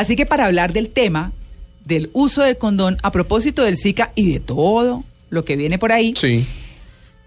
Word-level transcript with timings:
Así 0.00 0.16
que 0.16 0.24
para 0.24 0.46
hablar 0.46 0.72
del 0.72 0.88
tema 0.88 1.30
del 1.84 2.08
uso 2.14 2.40
del 2.42 2.56
condón 2.56 2.96
a 3.02 3.12
propósito 3.12 3.62
del 3.62 3.76
Zika 3.76 4.12
y 4.14 4.32
de 4.32 4.40
todo 4.40 5.04
lo 5.28 5.44
que 5.44 5.56
viene 5.56 5.78
por 5.78 5.92
ahí, 5.92 6.14
Sí. 6.16 6.46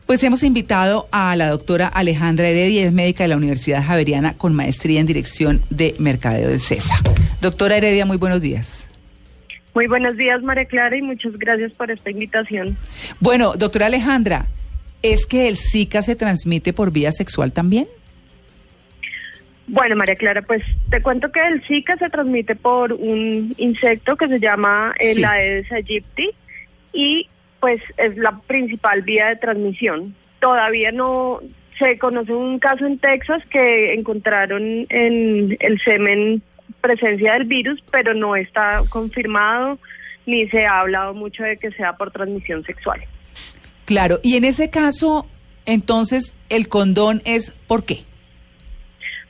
pues 0.07 0.23
hemos 0.23 0.41
invitado 0.41 1.07
a 1.11 1.35
la 1.35 1.49
doctora 1.49 1.87
Alejandra 1.87 2.47
Heredia, 2.47 2.83
es 2.83 2.91
médica 2.91 3.25
de 3.25 3.27
la 3.27 3.37
Universidad 3.37 3.83
Javeriana 3.85 4.33
con 4.39 4.55
maestría 4.55 4.99
en 4.99 5.05
dirección 5.05 5.61
de 5.69 5.93
mercadeo 5.99 6.49
del 6.49 6.59
CESA. 6.61 6.95
Doctora 7.41 7.77
Heredia, 7.77 8.07
muy 8.07 8.17
buenos 8.17 8.41
días. 8.41 8.89
Muy 9.75 9.85
buenos 9.85 10.17
días, 10.17 10.41
María 10.41 10.65
Clara, 10.65 10.97
y 10.97 11.03
muchas 11.03 11.33
gracias 11.37 11.71
por 11.73 11.91
esta 11.91 12.09
invitación. 12.09 12.75
Bueno, 13.19 13.53
doctora 13.55 13.85
Alejandra, 13.85 14.47
¿es 15.03 15.27
que 15.27 15.47
el 15.47 15.57
Zika 15.57 16.01
se 16.01 16.15
transmite 16.15 16.73
por 16.73 16.89
vía 16.89 17.11
sexual 17.11 17.51
también? 17.51 17.87
Bueno, 19.67 19.95
María 19.95 20.15
Clara, 20.15 20.41
pues 20.41 20.61
te 20.89 21.01
cuento 21.01 21.31
que 21.31 21.39
el 21.39 21.63
Zika 21.63 21.97
se 21.97 22.09
transmite 22.09 22.55
por 22.55 22.93
un 22.93 23.53
insecto 23.57 24.17
que 24.17 24.27
se 24.27 24.39
llama 24.39 24.93
el 24.99 25.15
Sí. 25.15 25.23
Aedes 25.23 25.71
aegypti 25.71 26.31
y 26.91 27.29
pues 27.59 27.81
es 27.97 28.17
la 28.17 28.39
principal 28.41 29.03
vía 29.03 29.27
de 29.27 29.37
transmisión. 29.37 30.15
Todavía 30.39 30.91
no 30.91 31.39
se 31.79 31.97
conoce 31.97 32.33
un 32.33 32.59
caso 32.59 32.85
en 32.85 32.99
Texas 32.99 33.41
que 33.49 33.93
encontraron 33.93 34.85
en 34.89 35.57
el 35.59 35.79
semen 35.83 36.41
presencia 36.81 37.33
del 37.33 37.45
virus, 37.45 37.81
pero 37.91 38.13
no 38.13 38.35
está 38.35 38.81
confirmado 38.89 39.79
ni 40.25 40.47
se 40.49 40.65
ha 40.65 40.79
hablado 40.81 41.13
mucho 41.13 41.43
de 41.43 41.57
que 41.57 41.71
sea 41.71 41.93
por 41.93 42.11
transmisión 42.11 42.63
sexual. 42.65 43.01
Claro, 43.85 44.19
y 44.23 44.37
en 44.37 44.45
ese 44.45 44.69
caso, 44.69 45.27
entonces, 45.65 46.33
el 46.49 46.67
condón 46.69 47.21
es 47.25 47.51
¿por 47.67 47.85
qué? 47.85 48.03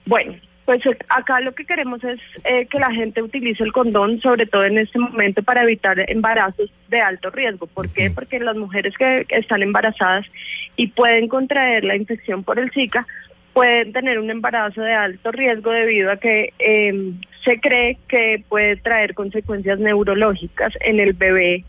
Bueno, 0.06 0.34
pues 0.66 0.82
acá 1.10 1.40
lo 1.42 1.54
que 1.54 1.66
queremos 1.66 2.04
es 2.04 2.20
eh, 2.46 2.68
que 2.68 2.80
la 2.80 2.92
gente 2.92 3.22
utilice 3.22 3.64
el 3.64 3.74
condón, 3.74 4.22
sobre 4.22 4.46
todo 4.46 4.64
en 4.64 4.78
este 4.78 4.98
momento, 4.98 5.44
para 5.44 5.64
evitar 5.64 6.00
embarazos 6.10 6.72
de 6.90 7.02
alto 7.02 7.30
riesgo. 7.32 7.68
¿Por 7.68 7.90
qué? 7.90 8.10
Porque 8.12 8.40
las 8.40 8.56
mujeres 8.56 8.94
que 8.98 9.26
están 9.30 9.62
embarazadas 9.62 10.26
y 10.78 10.88
pueden 10.88 11.28
contraer 11.28 11.84
la 11.84 11.96
infección 11.96 12.44
por 12.44 12.60
el 12.60 12.72
Zika, 12.72 13.06
pueden 13.52 13.94
tener 13.94 14.20
un 14.20 14.30
embarazo 14.32 14.82
de 14.82 14.94
alto 14.94 15.32
riesgo 15.32 15.72
debido 15.72 16.12
a 16.12 16.18
que 16.18 16.54
eh, 16.60 17.12
se 17.44 17.60
cree 17.60 17.98
que 18.08 18.44
puede 18.50 18.78
traer 18.78 19.14
consecuencias 19.14 19.80
neurológicas 19.80 20.74
en 20.82 21.00
el 21.00 21.14
bebé 21.14 21.64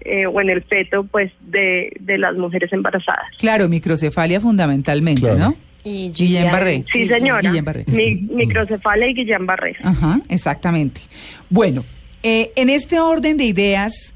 eh, 0.00 0.26
o 0.26 0.40
en 0.40 0.50
el 0.50 0.62
feto 0.62 1.04
pues 1.04 1.32
de, 1.40 1.92
de 2.00 2.18
las 2.18 2.34
mujeres 2.36 2.72
embarazadas. 2.72 3.24
Claro, 3.38 3.68
microcefalia 3.68 4.40
fundamentalmente, 4.40 5.22
Claro. 5.22 5.38
¿no? 5.38 5.69
Y 5.84 6.10
Guillain-Barré. 6.12 6.84
Sí, 6.92 7.06
señora. 7.08 7.40
Guillain-Barré. 7.50 7.84
Mi- 7.86 8.14
microcefalia 8.16 9.08
y 9.08 9.14
Guillain-Barré. 9.14 9.76
Ajá, 9.82 10.20
exactamente. 10.28 11.00
Bueno, 11.48 11.84
eh, 12.22 12.52
en 12.56 12.68
este 12.70 13.00
orden 13.00 13.36
de 13.36 13.44
ideas, 13.44 14.12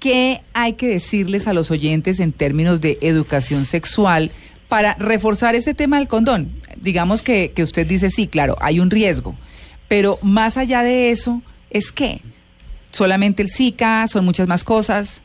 ¿qué 0.00 0.40
hay 0.54 0.74
que 0.74 0.88
decirles 0.88 1.46
a 1.46 1.52
los 1.52 1.70
oyentes 1.70 2.20
en 2.20 2.32
términos 2.32 2.80
de 2.80 2.98
educación 3.02 3.64
sexual 3.66 4.30
para 4.68 4.94
reforzar 4.94 5.54
este 5.54 5.74
tema 5.74 5.98
del 5.98 6.08
condón? 6.08 6.52
Digamos 6.80 7.22
que, 7.22 7.52
que 7.52 7.62
usted 7.62 7.86
dice, 7.86 8.10
sí, 8.10 8.26
claro, 8.26 8.56
hay 8.60 8.80
un 8.80 8.90
riesgo, 8.90 9.34
pero 9.88 10.18
más 10.22 10.56
allá 10.56 10.82
de 10.82 11.10
eso, 11.10 11.42
¿es 11.70 11.92
qué? 11.92 12.20
¿Solamente 12.92 13.42
el 13.42 13.50
Zika? 13.50 14.06
¿Son 14.06 14.24
muchas 14.24 14.46
más 14.48 14.64
cosas? 14.64 15.22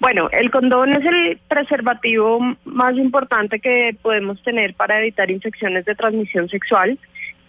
Bueno, 0.00 0.28
el 0.32 0.50
condón 0.50 0.92
es 0.92 1.04
el 1.04 1.38
preservativo 1.48 2.40
más 2.64 2.94
importante 2.96 3.60
que 3.60 3.96
podemos 4.02 4.42
tener 4.42 4.74
para 4.74 4.98
evitar 5.00 5.30
infecciones 5.30 5.84
de 5.86 5.94
transmisión 5.94 6.48
sexual. 6.48 6.98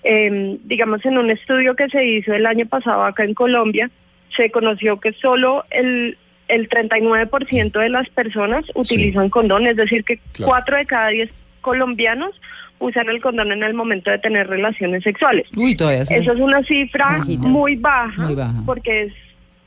Eh, 0.04 0.58
digamos, 0.64 1.04
en 1.06 1.18
un 1.18 1.32
estudio 1.32 1.76
que 1.76 1.90
se 1.90 2.06
hizo 2.06 2.34
el 2.34 2.46
año 2.46 2.66
pasado 2.68 3.04
acá 3.04 3.24
en 3.24 3.34
Colombia, 3.34 3.90
se 4.38 4.52
conoció 4.52 5.00
que 5.00 5.14
solo 5.14 5.66
el, 5.72 6.18
el 6.48 6.70
39% 6.70 7.72
de 7.80 7.90
las 7.90 8.08
personas 8.10 8.66
utilizan 8.76 9.30
condón, 9.30 9.66
es 9.68 9.76
decir, 9.78 10.04
que 10.04 10.20
Claro. 10.34 10.52
4 10.52 10.78
de 10.78 10.86
cada 10.86 11.08
10 11.10 11.30
colombianos 11.62 12.40
usan 12.78 13.10
el 13.10 13.22
condón 13.22 13.52
en 13.52 13.64
el 13.64 13.74
momento 13.74 14.12
de 14.12 14.20
tener 14.20 14.48
relaciones 14.48 15.02
sexuales. 15.04 15.48
Uy, 15.58 15.76
todavía 15.76 16.04
Esa 16.04 16.16
es 16.16 16.28
una 16.40 16.62
cifra 16.64 17.18
Bajita. 17.20 17.48
muy 17.48 17.76
baja, 17.76 18.22
Muy 18.24 18.36
baja. 18.36 18.62
porque 18.66 19.04
es, 19.04 19.14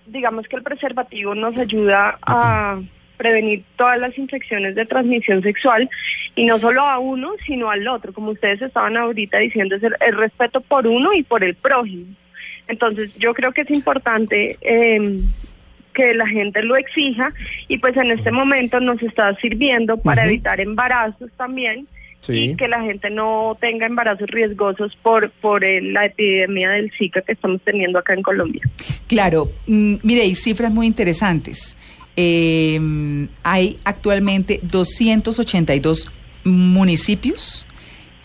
digamos 0.08 0.46
que 0.48 0.56
el 0.56 0.62
preservativo 0.62 1.34
nos 1.34 1.56
ayuda 1.58 2.18
a 2.22 2.80
prevenir 3.16 3.64
todas 3.76 4.00
las 4.00 4.16
infecciones 4.16 4.74
de 4.74 4.86
transmisión 4.86 5.42
sexual 5.42 5.90
y 6.36 6.46
no 6.46 6.58
solo 6.58 6.82
a 6.82 6.98
uno, 6.98 7.32
sino 7.46 7.70
al 7.70 7.86
otro. 7.88 8.12
Como 8.12 8.30
ustedes 8.30 8.62
estaban 8.62 8.96
ahorita 8.96 9.38
diciendo, 9.38 9.76
es 9.76 9.82
el, 9.82 9.94
el 10.00 10.16
respeto 10.16 10.60
por 10.60 10.86
uno 10.86 11.12
y 11.12 11.22
por 11.22 11.44
el 11.44 11.54
prójimo. 11.54 12.06
Entonces, 12.68 13.14
yo 13.16 13.34
creo 13.34 13.52
que 13.52 13.62
es 13.62 13.70
importante 13.70 14.56
eh, 14.60 15.20
que 15.94 16.14
la 16.14 16.28
gente 16.28 16.62
lo 16.62 16.76
exija 16.76 17.32
y 17.66 17.78
pues 17.78 17.96
en 17.96 18.12
este 18.12 18.30
momento 18.30 18.78
nos 18.78 19.02
está 19.02 19.34
sirviendo 19.36 19.96
para 19.96 20.24
evitar 20.26 20.60
embarazos 20.60 21.30
también 21.36 21.88
Sí. 22.20 22.50
y 22.50 22.56
que 22.56 22.68
la 22.68 22.82
gente 22.82 23.10
no 23.10 23.56
tenga 23.60 23.86
embarazos 23.86 24.28
riesgosos 24.28 24.96
por 25.02 25.30
por 25.40 25.64
eh, 25.64 25.80
la 25.80 26.06
epidemia 26.06 26.70
del 26.70 26.90
Zika 26.98 27.22
que 27.22 27.32
estamos 27.32 27.60
teniendo 27.62 27.98
acá 27.98 28.14
en 28.14 28.22
Colombia. 28.22 28.62
Claro, 29.06 29.50
mm, 29.66 29.96
mire, 30.02 30.22
hay 30.22 30.34
cifras 30.34 30.72
muy 30.72 30.86
interesantes. 30.86 31.76
Eh, 32.16 32.80
hay 33.44 33.78
actualmente 33.84 34.60
282 34.62 36.10
municipios 36.44 37.66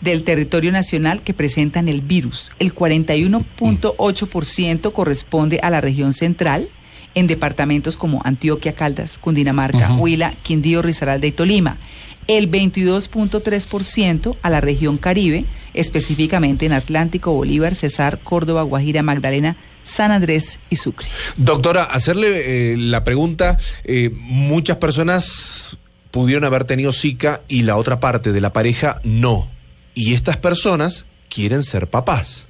del 0.00 0.24
territorio 0.24 0.70
nacional 0.70 1.22
que 1.22 1.34
presentan 1.34 1.88
el 1.88 2.02
virus. 2.02 2.52
El 2.58 2.74
41.8% 2.74 4.92
corresponde 4.92 5.60
a 5.62 5.70
la 5.70 5.80
región 5.80 6.12
central, 6.12 6.68
en 7.14 7.26
departamentos 7.26 7.96
como 7.96 8.20
Antioquia, 8.24 8.74
Caldas, 8.74 9.16
Cundinamarca. 9.18 9.94
Huila, 9.94 10.34
Quindío, 10.42 10.82
Risaralda 10.82 11.26
y 11.26 11.32
Tolima. 11.32 11.78
El 12.26 12.50
22.3% 12.50 14.36
a 14.40 14.50
la 14.50 14.60
región 14.60 14.96
Caribe, 14.96 15.44
específicamente 15.74 16.66
en 16.66 16.72
Atlántico, 16.72 17.32
Bolívar, 17.32 17.74
Cesar, 17.74 18.20
Córdoba, 18.20 18.62
Guajira, 18.62 19.02
Magdalena, 19.02 19.56
San 19.84 20.10
Andrés 20.10 20.58
y 20.70 20.76
Sucre. 20.76 21.08
Doctora, 21.36 21.84
hacerle 21.84 22.72
eh, 22.72 22.76
la 22.76 23.04
pregunta, 23.04 23.58
eh, 23.84 24.10
muchas 24.12 24.78
personas 24.78 25.76
pudieron 26.10 26.44
haber 26.44 26.64
tenido 26.64 26.92
Zika 26.92 27.42
y 27.48 27.62
la 27.62 27.76
otra 27.76 28.00
parte 28.00 28.32
de 28.32 28.40
la 28.40 28.52
pareja 28.52 29.00
no. 29.04 29.48
Y 29.94 30.14
estas 30.14 30.36
personas 30.36 31.04
quieren 31.28 31.62
ser 31.62 31.88
papás. 31.88 32.46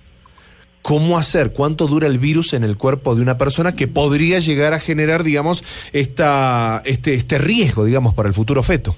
¿Cómo 0.82 1.16
hacer? 1.16 1.52
¿Cuánto 1.52 1.86
dura 1.86 2.06
el 2.06 2.18
virus 2.18 2.52
en 2.52 2.62
el 2.62 2.76
cuerpo 2.76 3.14
de 3.14 3.22
una 3.22 3.38
persona 3.38 3.74
que 3.74 3.88
podría 3.88 4.38
llegar 4.38 4.74
a 4.74 4.80
generar, 4.80 5.24
digamos, 5.24 5.64
esta, 5.94 6.82
este, 6.84 7.14
este 7.14 7.38
riesgo, 7.38 7.86
digamos, 7.86 8.12
para 8.12 8.28
el 8.28 8.34
futuro 8.34 8.62
feto? 8.62 8.94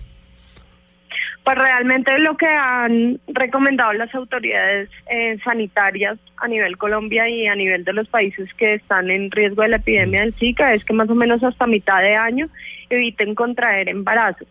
Pues 1.47 1.59
realmente 1.59 2.19
lo 2.19 2.37
que 2.37 2.47
han 2.49 3.21
recomendado 3.29 3.93
las 3.93 4.13
autoridades 4.17 4.91
eh, 5.09 5.39
sanitarias 5.45 6.19
a 6.39 6.49
nivel 6.49 6.77
Colombia 6.77 7.29
y 7.29 7.47
a 7.47 7.55
nivel 7.55 7.85
de 7.85 7.93
los 7.93 8.09
países 8.09 8.53
que 8.55 8.75
están 8.75 9.11
en 9.13 9.31
riesgo 9.31 9.63
de 9.63 9.69
la 9.69 9.77
epidemia 9.77 10.23
del 10.23 10.35
Zika 10.35 10.73
es 10.73 10.85
que 10.85 10.93
más 10.93 11.09
o 11.09 11.15
menos 11.15 11.45
hasta 11.45 11.69
mitad 11.69 12.01
de 12.03 12.17
año 12.17 12.49
eviten 12.91 13.37
contraer 13.37 13.89
embarazos. 13.89 14.49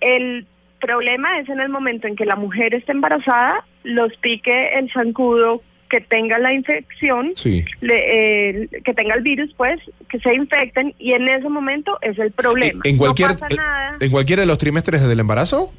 El 0.00 0.46
problema 0.80 1.38
es 1.38 1.50
en 1.50 1.60
el 1.60 1.68
momento 1.68 2.06
en 2.06 2.16
que 2.16 2.24
la 2.24 2.36
mujer 2.36 2.72
esté 2.74 2.92
embarazada, 2.92 3.62
los 3.84 4.16
pique 4.16 4.70
el 4.78 4.90
zancudo 4.90 5.62
que 5.90 6.00
tenga 6.00 6.38
la 6.38 6.54
infección, 6.54 7.32
Sí. 7.34 7.62
le- 7.82 8.52
eh, 8.62 8.68
que 8.84 8.94
tenga 8.94 9.16
el 9.16 9.22
virus, 9.22 9.52
pues, 9.54 9.78
que 10.08 10.18
se 10.20 10.32
infecten 10.34 10.94
y 10.98 11.12
en 11.12 11.28
ese 11.28 11.48
momento 11.50 11.98
es 12.00 12.18
el 12.18 12.30
problema. 12.30 12.80
¿En, 12.84 12.96
cualquier, 12.96 13.32
no 13.32 13.36
pasa 13.38 13.54
nada. 13.54 13.92
¿En 14.00 14.10
cualquiera 14.10 14.40
de 14.40 14.46
los 14.46 14.56
trimestres 14.56 15.06
del 15.06 15.20
embarazo? 15.20 15.74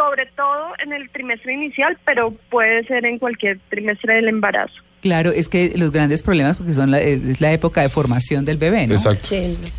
Sobre 0.00 0.24
todo 0.34 0.72
en 0.78 0.94
el 0.94 1.10
trimestre 1.10 1.52
inicial, 1.52 1.98
pero 2.06 2.30
puede 2.48 2.84
ser 2.84 3.04
en 3.04 3.18
cualquier 3.18 3.58
trimestre 3.68 4.14
del 4.14 4.28
embarazo. 4.28 4.80
Claro, 5.00 5.30
es 5.32 5.48
que 5.48 5.72
los 5.76 5.92
grandes 5.92 6.22
problemas, 6.22 6.56
porque 6.56 6.74
son 6.74 6.90
la, 6.90 7.00
es 7.00 7.40
la 7.40 7.52
época 7.52 7.80
de 7.80 7.88
formación 7.88 8.44
del 8.44 8.58
bebé, 8.58 8.86
¿no? 8.86 8.94
Exacto. 8.94 9.30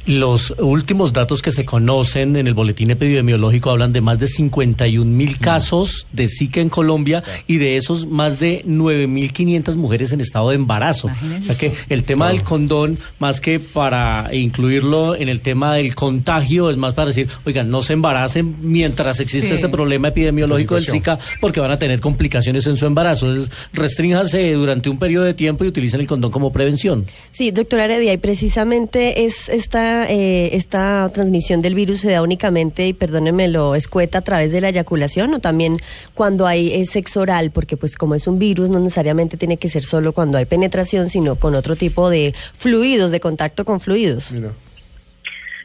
Los 0.07 0.51
últimos 0.57 1.13
datos 1.13 1.41
que 1.43 1.51
se 1.51 1.63
conocen 1.63 2.35
en 2.35 2.47
el 2.47 2.55
boletín 2.55 2.89
epidemiológico 2.89 3.69
hablan 3.69 3.93
de 3.93 4.01
más 4.01 4.17
de 4.19 4.27
51 4.27 5.05
mil 5.09 5.37
casos 5.37 6.07
de 6.11 6.27
Zika 6.27 6.59
en 6.59 6.69
Colombia 6.69 7.23
y 7.45 7.57
de 7.57 7.77
esos 7.77 8.07
más 8.07 8.39
de 8.39 8.63
9.500 8.65 9.75
mujeres 9.75 10.11
en 10.11 10.21
estado 10.21 10.49
de 10.49 10.55
embarazo. 10.55 11.07
O 11.39 11.43
sea 11.43 11.55
que 11.55 11.73
el 11.89 12.03
tema 12.03 12.29
del 12.29 12.43
condón, 12.43 12.97
más 13.19 13.39
que 13.41 13.59
para 13.59 14.29
incluirlo 14.33 15.15
en 15.15 15.29
el 15.29 15.41
tema 15.41 15.75
del 15.75 15.93
contagio, 15.93 16.69
es 16.71 16.77
más 16.77 16.93
para 16.95 17.07
decir, 17.07 17.27
oigan, 17.45 17.69
no 17.69 17.81
se 17.83 17.93
embaracen 17.93 18.55
mientras 18.61 19.19
existe 19.19 19.49
Sí. 19.49 19.53
este 19.55 19.69
problema 19.69 20.07
epidemiológico 20.09 20.75
del. 20.75 20.85
Zika, 20.85 21.19
porque 21.39 21.59
van 21.59 21.71
a 21.71 21.77
tener 21.77 21.99
complicaciones 21.99 22.65
en 22.67 22.77
su 22.77 22.85
embarazo. 22.85 23.27
Entonces, 23.29 23.51
restrínjanse 23.73 24.53
durante 24.53 24.89
un 24.89 24.97
periodo 24.97 25.10
de 25.19 25.33
tiempo 25.33 25.65
y 25.65 25.67
utilicen 25.67 25.99
el 25.99 26.07
condón 26.07 26.31
como 26.31 26.53
prevención. 26.53 27.05
Sí, 27.31 27.51
doctora 27.51 27.85
Heredia, 27.85 28.13
y 28.13 28.17
precisamente 28.17 29.25
es 29.25 29.49
esta, 29.49 30.09
eh, 30.09 30.55
esta 30.55 31.09
transmisión 31.13 31.59
del 31.59 31.75
virus 31.75 31.99
se 31.99 32.11
da 32.11 32.21
únicamente, 32.21 32.87
y 32.87 32.93
perdónenme, 32.93 33.49
lo 33.49 33.75
escueta 33.75 34.19
a 34.19 34.21
través 34.21 34.51
de 34.53 34.61
la 34.61 34.69
eyaculación 34.69 35.33
o 35.33 35.39
también 35.39 35.77
cuando 36.13 36.47
hay 36.47 36.71
eh, 36.71 36.85
sexo 36.85 37.21
oral, 37.21 37.51
porque 37.51 37.75
pues 37.75 37.97
como 37.97 38.15
es 38.15 38.27
un 38.27 38.39
virus 38.39 38.69
no 38.69 38.79
necesariamente 38.79 39.35
tiene 39.35 39.57
que 39.57 39.67
ser 39.67 39.83
solo 39.83 40.13
cuando 40.13 40.37
hay 40.37 40.45
penetración, 40.45 41.09
sino 41.09 41.35
con 41.35 41.55
otro 41.55 41.75
tipo 41.75 42.09
de 42.09 42.33
fluidos, 42.53 43.11
de 43.11 43.19
contacto 43.19 43.65
con 43.65 43.79
fluidos. 43.79 44.31
Mira. 44.31 44.53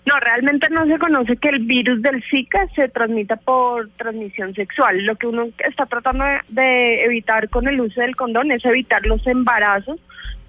No, 0.07 0.21
realmente 0.21 0.69
no 0.71 0.87
se 0.87 0.99
conoce 0.99 1.37
que 1.37 1.49
el 1.49 1.65
virus 1.65 2.01
del 2.01 2.23
Zika 2.31 2.69
se 2.77 2.89
transmita 2.89 3.35
por 3.35 3.89
transmisión 3.97 4.55
sexual. 4.55 5.05
Lo 5.05 5.17
que 5.17 5.27
uno 5.27 5.49
está 5.59 5.85
tratando 5.87 6.25
de, 6.49 7.05
evitar 7.05 7.49
con 7.49 7.67
el 7.67 7.81
uso 7.81 8.01
del 8.01 8.15
condón 8.15 8.53
es 8.53 8.65
evitar 8.65 9.05
los 9.05 9.27
embarazos, 9.27 9.99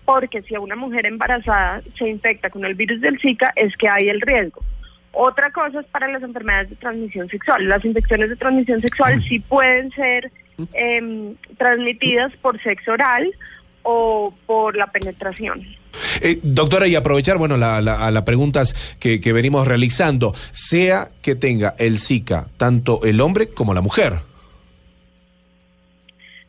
porque 0.05 0.43
si 0.43 0.53
a 0.53 0.59
una 0.59 0.75
mujer 0.75 1.07
embarazada 1.07 1.81
se 1.97 2.07
infecta 2.07 2.51
con 2.51 2.65
el 2.65 2.75
virus 2.75 3.01
del 3.01 3.19
Zika 3.19 3.51
es 3.55 3.75
que 3.77 3.89
hay 3.89 4.09
el 4.09 4.21
riesgo. 4.21 4.61
Otra 5.11 5.49
cosa 5.49 5.79
es 5.79 5.87
para 5.87 6.07
las 6.07 6.21
enfermedades 6.21 6.69
de 6.69 6.75
transmisión 6.75 7.27
sexual. 7.27 7.67
Las 7.67 7.83
infecciones 7.83 8.29
de 8.29 8.35
transmisión 8.35 8.79
sexual 8.79 9.23
sí 9.23 9.39
pueden 9.39 9.89
ser 9.93 10.31
em, 10.73 11.33
transmitidas 11.57 12.31
por 12.37 12.61
sexo 12.61 12.91
oral 12.91 13.33
o 13.81 14.31
por 14.45 14.77
la 14.77 14.85
penetración. 14.85 15.65
Eh, 16.21 16.39
doctora, 16.43 16.87
y 16.87 16.95
aprovechar, 16.95 17.37
bueno, 17.37 17.57
las 17.57 17.83
la, 17.83 18.05
a 18.05 18.11
las 18.11 18.23
preguntas 18.23 18.75
que, 18.99 19.19
que 19.21 19.33
venimos 19.33 19.67
realizando, 19.67 20.33
sea 20.51 21.09
que 21.21 21.35
tenga 21.35 21.75
el 21.77 21.99
Zika 21.99 22.47
tanto 22.57 23.01
el 23.03 23.21
hombre 23.21 23.49
como 23.49 23.73
la 23.73 23.81
mujer. 23.81 24.19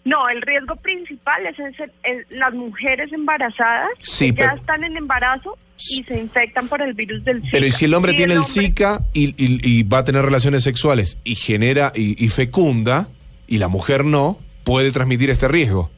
No, 0.04 0.28
el 0.30 0.40
riesgo 0.42 0.76
principal 0.76 1.44
es, 1.46 1.58
ese- 1.58 1.92
es 2.02 2.26
las 2.30 2.54
mujeres 2.54 3.12
embarazadas 3.12 3.90
Sí, 4.02 4.32
que 4.32 4.40
ya 4.40 4.48
pero- 4.50 4.60
están 4.60 4.84
en 4.84 4.96
embarazo 4.96 5.58
y 5.90 6.02
se 6.04 6.18
infectan 6.18 6.66
por 6.68 6.80
el 6.82 6.94
virus 6.94 7.22
del 7.24 7.38
Zika. 7.42 7.50
Pero 7.52 7.66
¿y 7.66 7.72
si 7.72 7.84
el 7.84 7.94
hombre 7.94 8.12
Si 8.12 8.16
tiene 8.18 8.32
el, 8.34 8.38
hombre- 8.40 8.62
Zika 8.62 9.00
y, 9.12 9.28
y- 9.36 9.60
y 9.62 9.82
va 9.82 9.98
a 9.98 10.04
tener 10.04 10.24
relaciones 10.24 10.62
sexuales 10.64 11.18
y 11.24 11.34
genera 11.34 11.92
y, 11.94 12.22
y 12.24 12.28
fecunda, 12.30 13.08
y 13.46 13.58
la 13.58 13.68
mujer 13.68 14.04
no, 14.04 14.38
puede 14.64 14.92
transmitir 14.92 15.28
este 15.30 15.46
riesgo? 15.46 15.90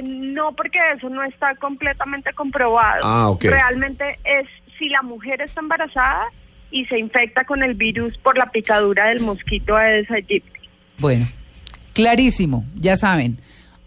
Eh, 0.00 0.02
no, 0.02 0.52
porque 0.52 0.78
eso 0.96 1.08
no 1.08 1.22
está 1.22 1.54
completamente 1.56 2.32
comprobado. 2.32 3.00
Ah, 3.02 3.30
ok. 3.30 3.44
Realmente 3.44 4.18
es 4.24 4.48
si 4.78 4.88
la 4.88 5.02
mujer 5.02 5.42
está 5.42 5.60
embarazada 5.60 6.24
y 6.70 6.86
se 6.86 6.98
infecta 6.98 7.44
con 7.44 7.62
el 7.62 7.74
virus 7.74 8.16
por 8.18 8.38
la 8.38 8.50
picadura 8.50 9.08
del 9.08 9.20
mosquito 9.20 9.76
Aedes 9.76 10.10
aegypti. 10.10 10.60
Bueno, 10.98 11.28
clarísimo, 11.92 12.64
ya 12.76 12.96
saben, 12.96 13.38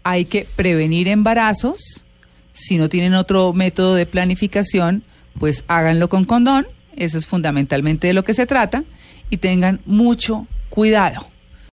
hay 0.02 0.26
que 0.26 0.46
prevenir 0.56 1.08
embarazos. 1.08 2.04
Si 2.52 2.78
no 2.78 2.88
tienen 2.88 3.14
otro 3.14 3.52
método 3.52 3.94
de 3.94 4.06
planificación, 4.06 5.02
pues 5.38 5.64
háganlo 5.66 6.08
con 6.08 6.24
condón, 6.24 6.66
eso 6.96 7.18
es 7.18 7.26
fundamentalmente 7.26 8.06
de 8.06 8.12
lo 8.12 8.24
que 8.24 8.34
se 8.34 8.46
trata, 8.46 8.84
y 9.30 9.38
tengan 9.38 9.80
mucho 9.86 10.46
cuidado. 10.68 11.26